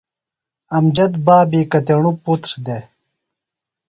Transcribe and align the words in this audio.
امجد 0.77 1.13
بابی 1.25 1.61
کتیݨوۡ 1.71 2.15
پُتر 2.23 2.51
دےۡ؟ 2.65 2.83